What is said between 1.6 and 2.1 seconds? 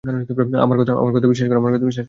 করো!